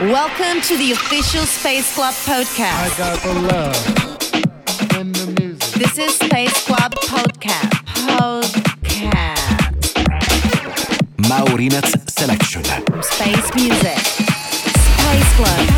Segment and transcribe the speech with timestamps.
[0.00, 2.74] Welcome to the official Space Club podcast.
[2.74, 3.76] I got the love
[4.98, 5.72] in the music.
[5.74, 7.70] This is Space Club podcast.
[8.08, 9.54] Podcast.
[11.28, 12.64] Maurinats Selection.
[12.64, 13.98] From space music.
[13.98, 15.73] Space Club.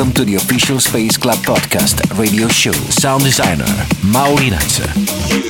[0.00, 2.72] Welcome to the official Space Club Podcast radio show.
[2.72, 3.66] Sound designer,
[4.00, 5.49] Maurinac.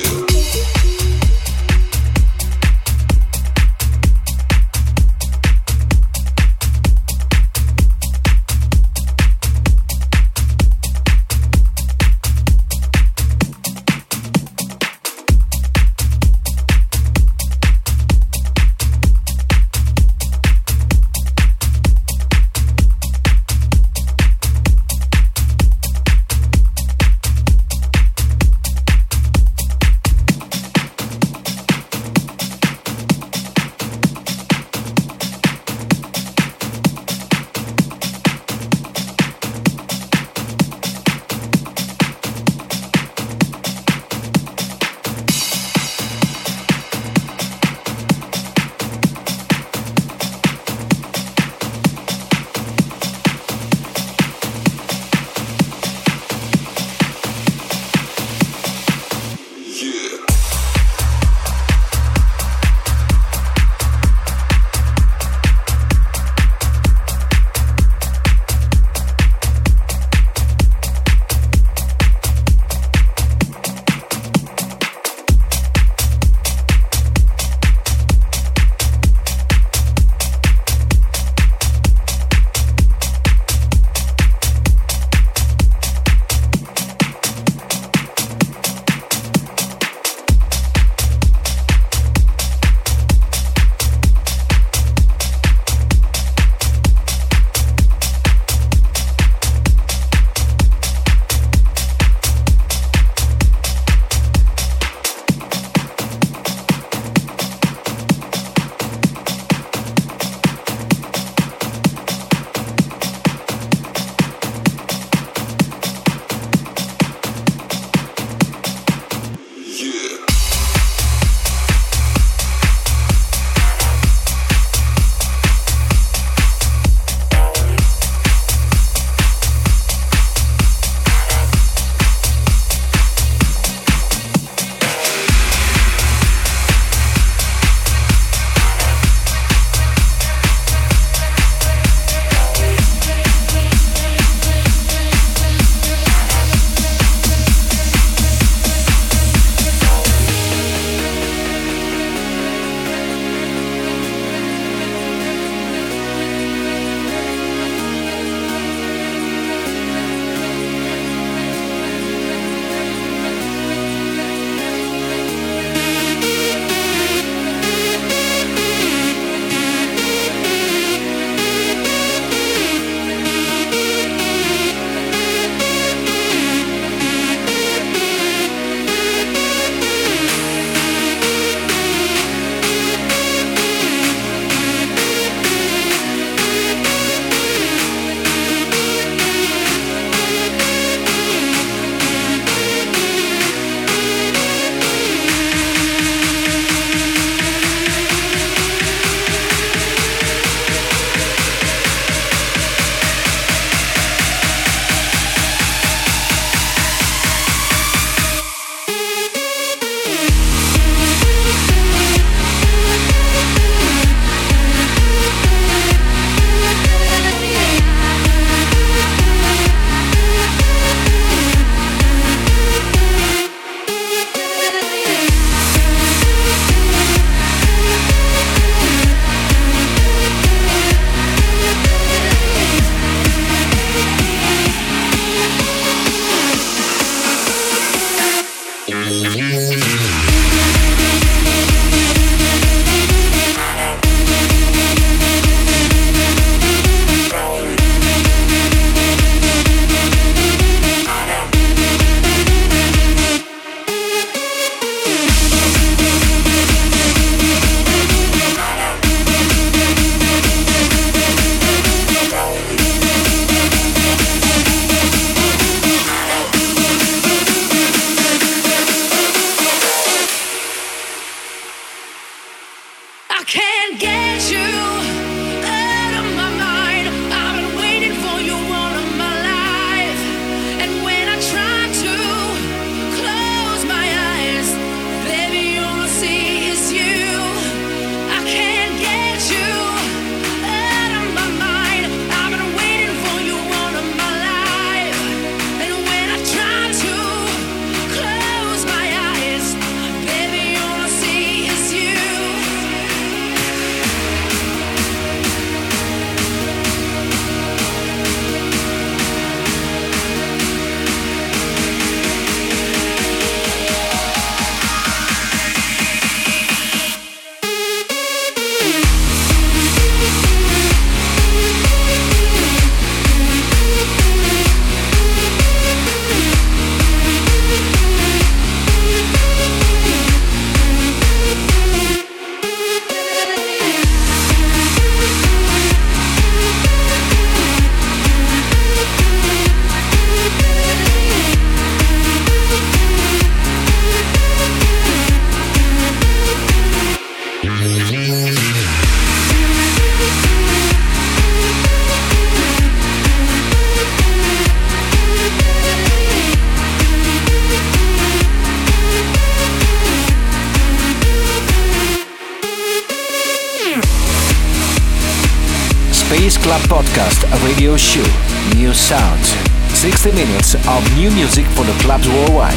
[367.70, 368.26] Radio show.
[368.74, 369.50] New sounds.
[369.96, 372.76] 60 minutes of new music for the clubs worldwide.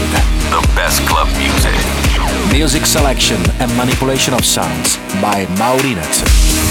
[0.51, 1.73] The best club music.
[2.51, 6.62] Music selection and manipulation of sounds by Maurinats.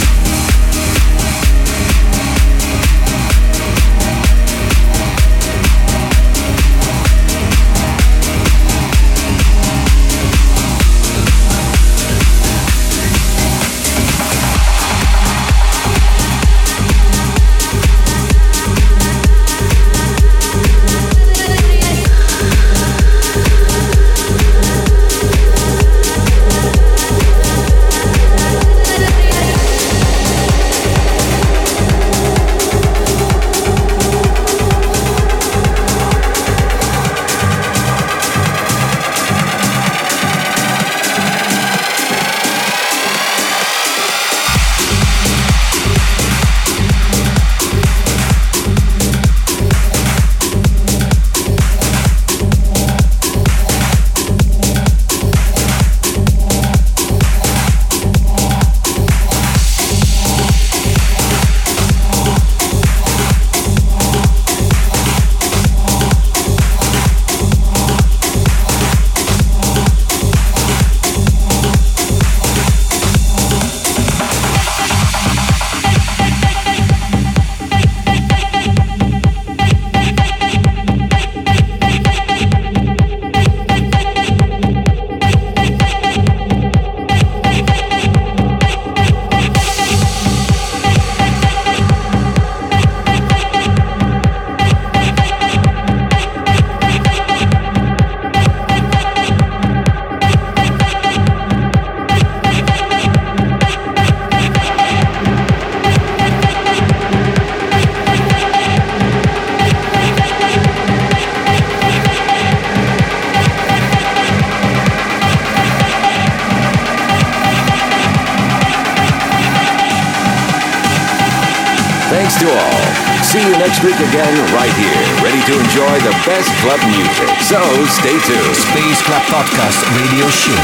[126.62, 127.28] Club music.
[127.42, 127.58] So
[127.90, 128.54] stay tuned.
[128.54, 130.54] Space Club Podcast radio show.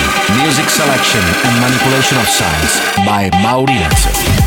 [0.45, 4.38] Music selection and manipulation of sounds by Maurinats.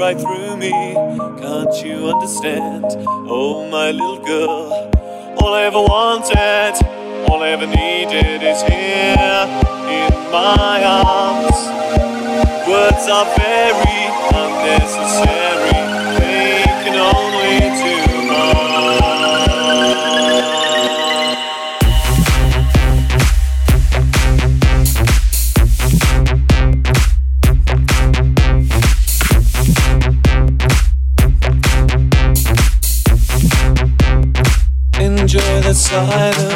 [0.00, 0.70] right through me.
[0.70, 2.86] Can't you understand?
[3.28, 4.72] Oh, my little girl.
[5.38, 6.72] All I ever wanted,
[7.28, 9.44] all I ever needed is here
[9.92, 11.58] in my arms.
[12.66, 14.00] Words are very
[14.32, 15.59] unnecessary.
[35.92, 36.49] inside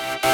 [0.00, 0.25] you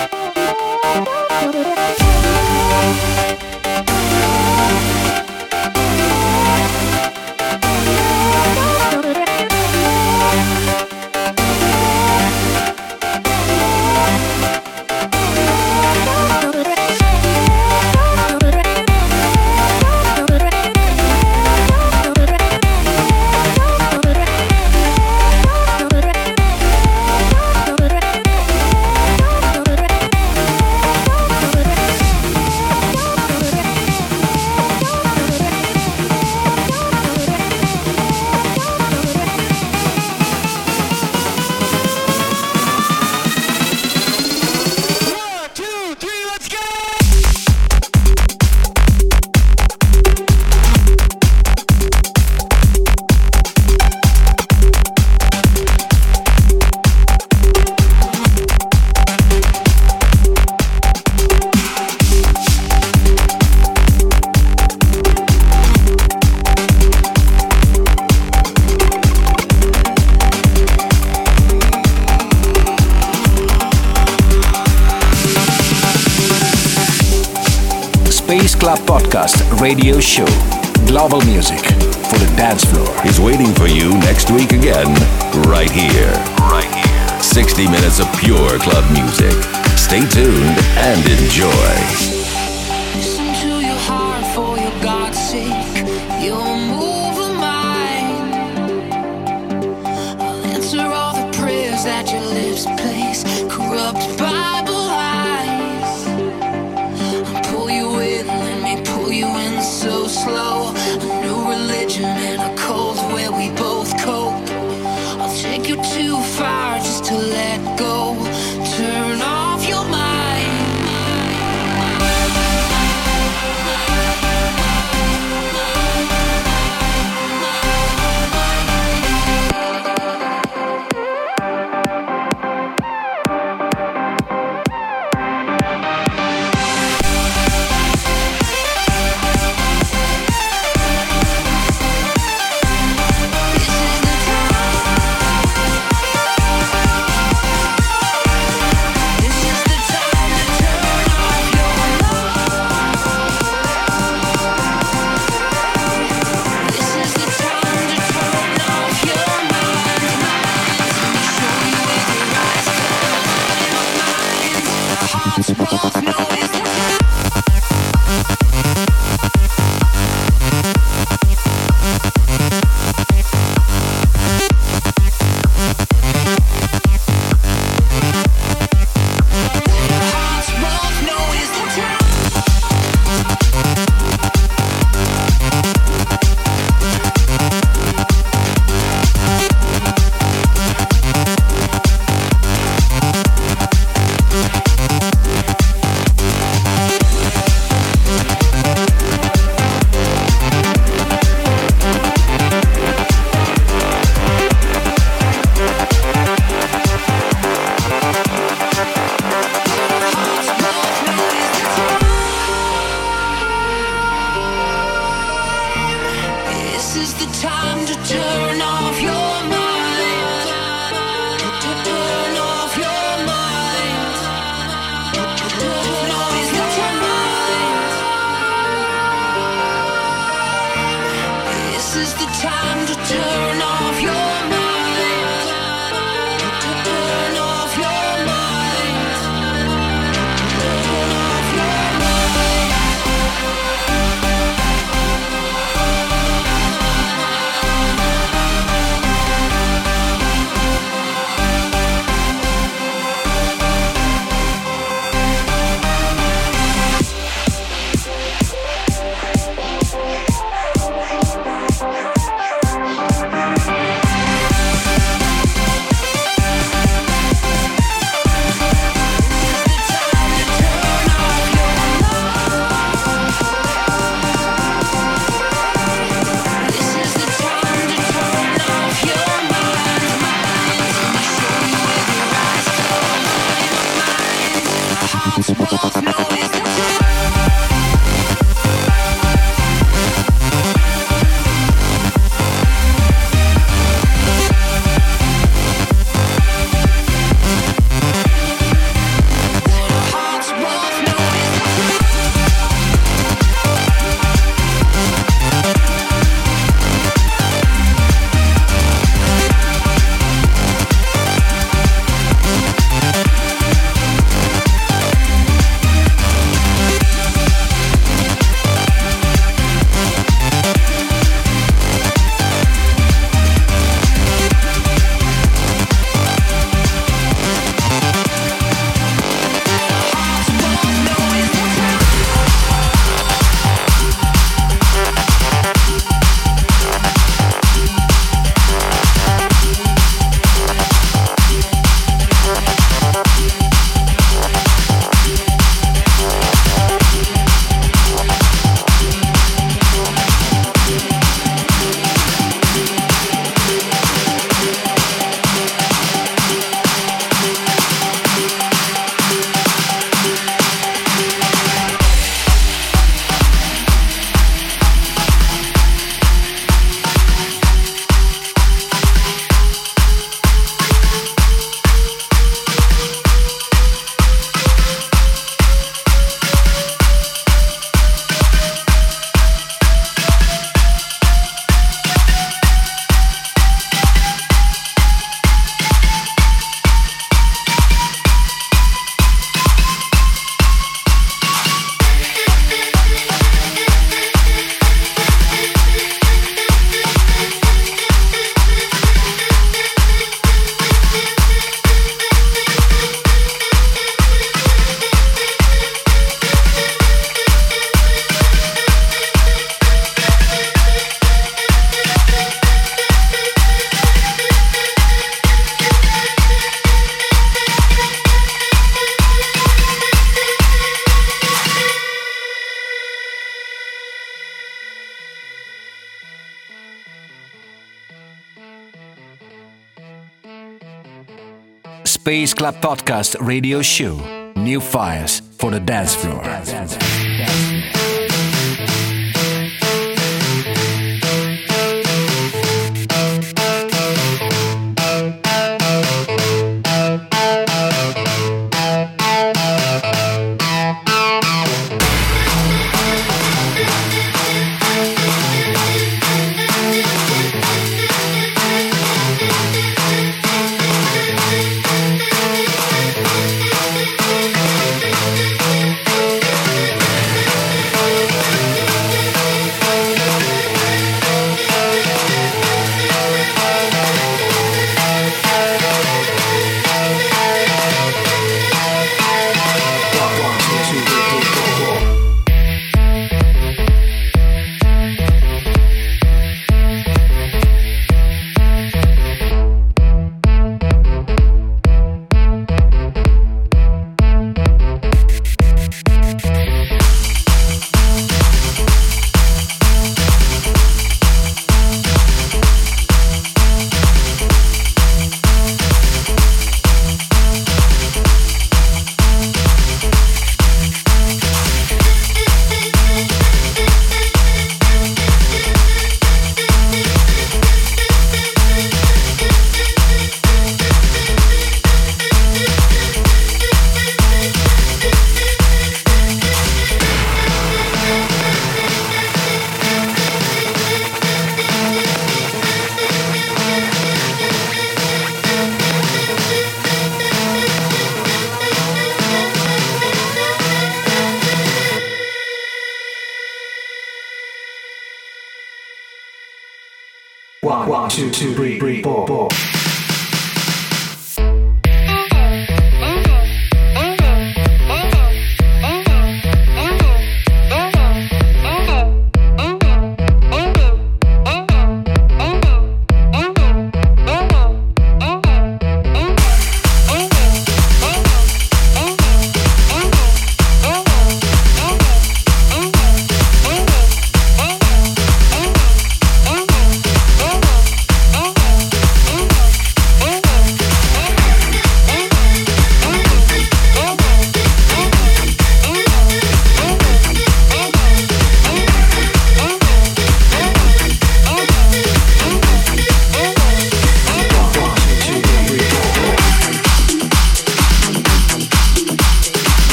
[432.63, 434.15] Club Podcast radio show.
[434.55, 436.39] New fires for the dance floor.
[436.39, 437.12] One,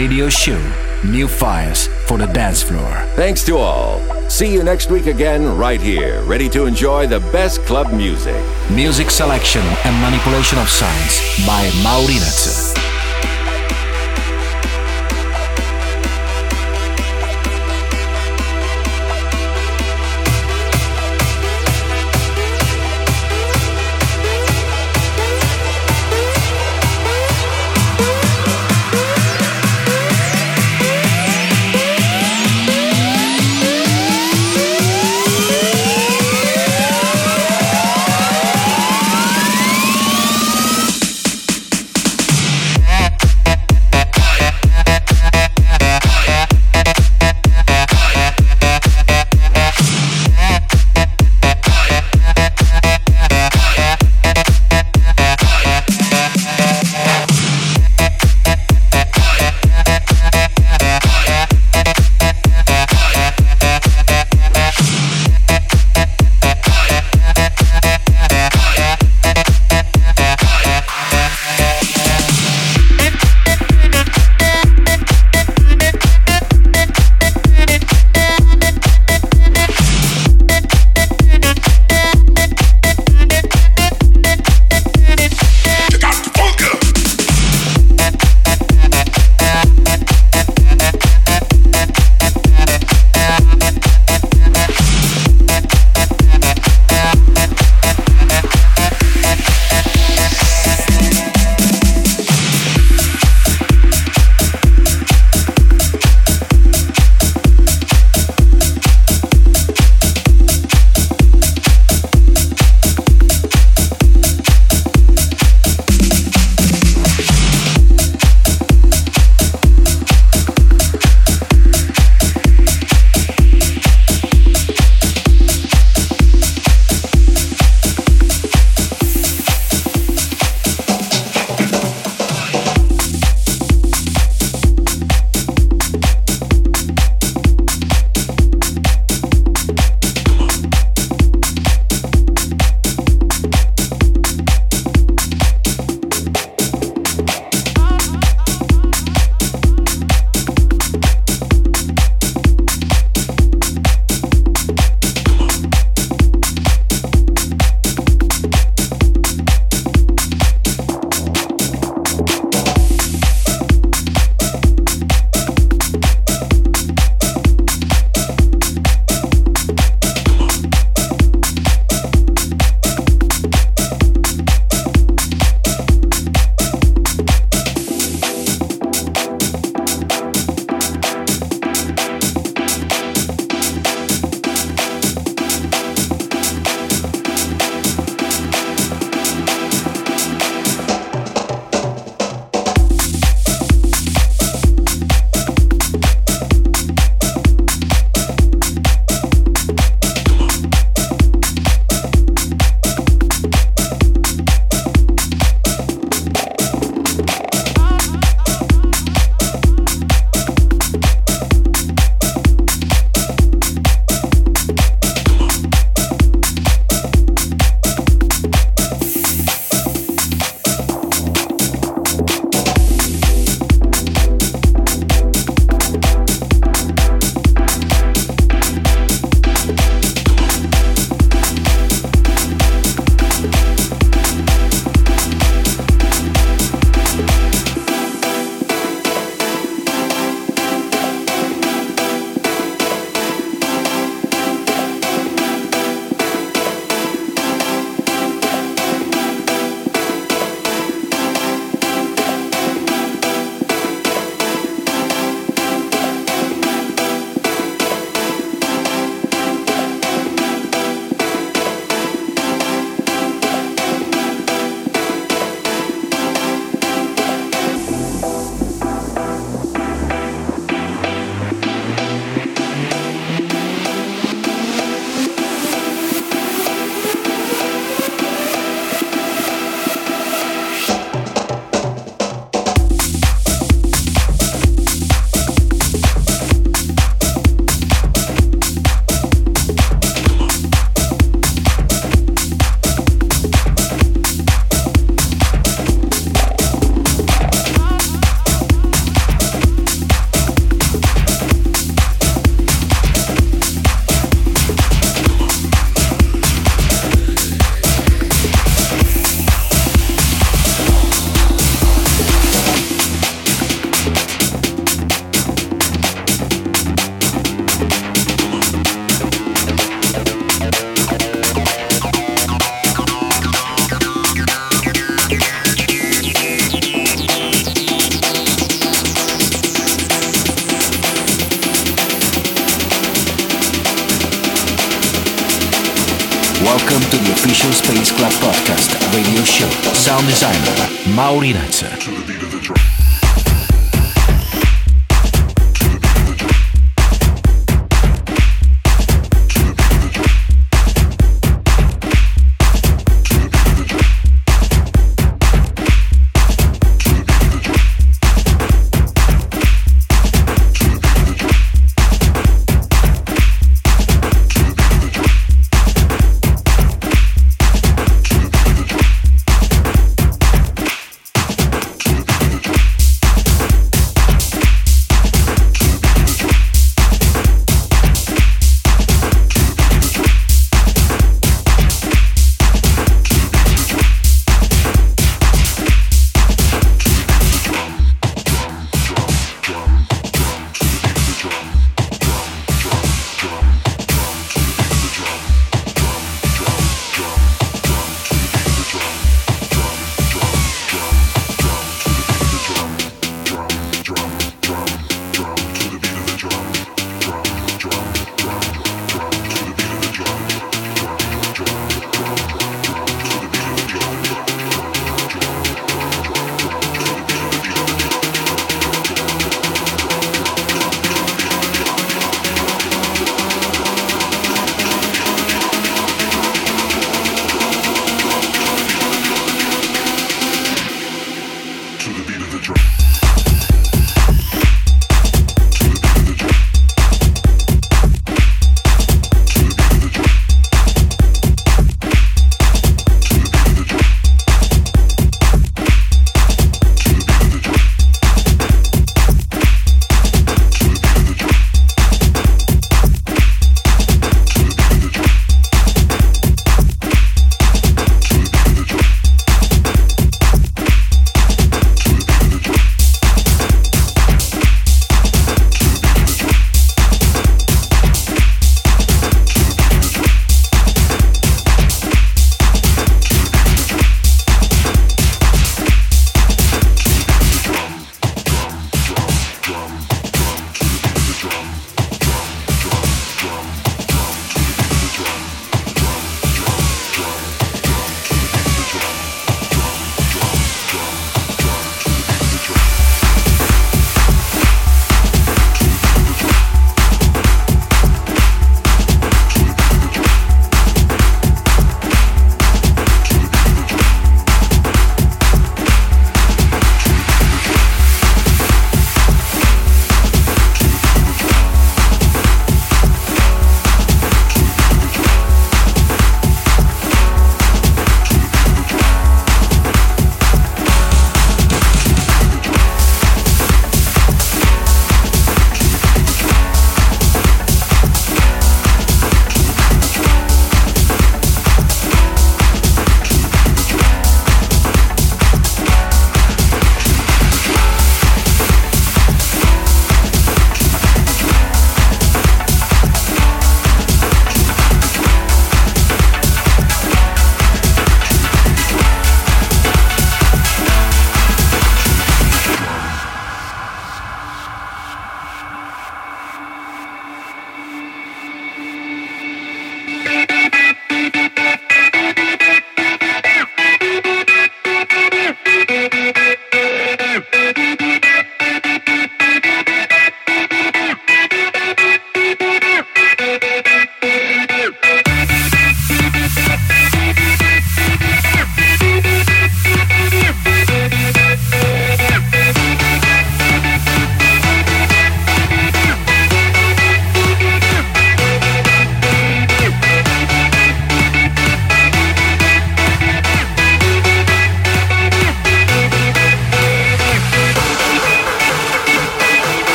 [0.00, 0.58] Radio Show.
[1.04, 2.90] New fires for the dance floor.
[3.16, 4.00] Thanks to all.
[4.30, 8.42] See you next week again, right here, ready to enjoy the best club music.
[8.70, 12.59] Music selection and manipulation of sounds by Maurinatse.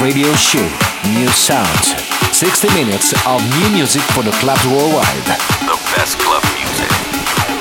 [0.00, 0.66] Radio show.
[1.12, 1.94] New sounds.
[2.36, 5.24] 60 minutes of new music for the clubs worldwide.
[5.68, 6.90] The best club music.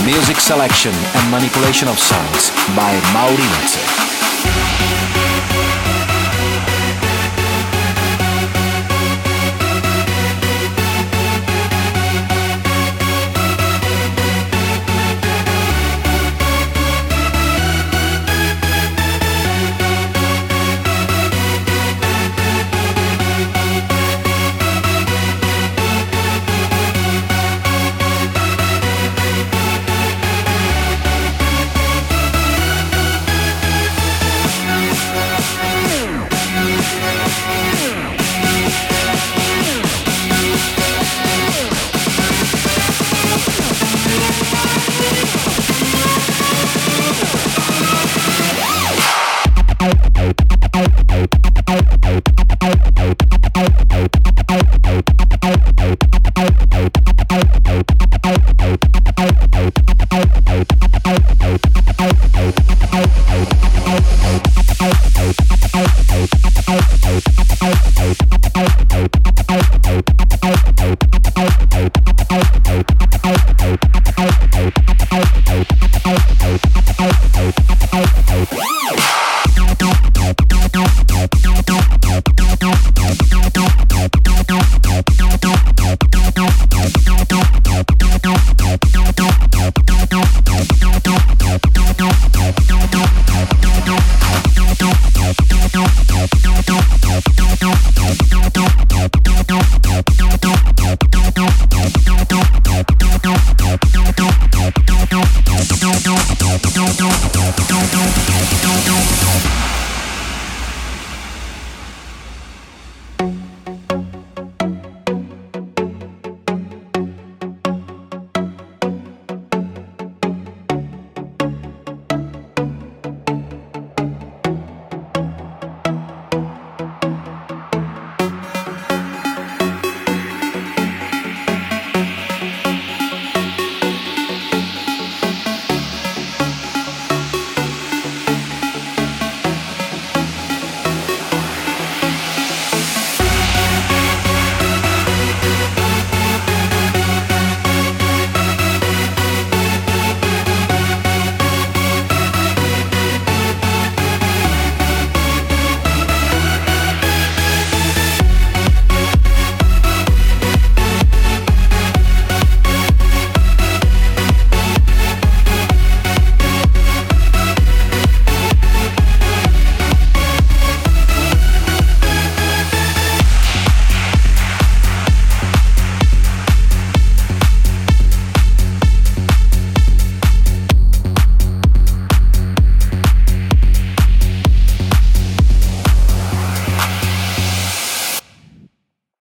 [0.05, 4.08] Music selection and manipulation of sounds by Maurinatse.